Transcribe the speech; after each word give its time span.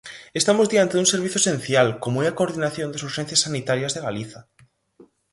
Estamos 0.39 0.69
diante 0.71 0.95
dun 0.95 1.11
servizo 1.13 1.37
esencial 1.39 1.87
como 2.03 2.17
é 2.25 2.27
a 2.27 2.37
coordinación 2.39 2.87
das 2.89 3.05
urxencias 3.09 3.43
sanitarias 3.45 3.93
de 3.93 4.03
Galiza. 4.05 4.39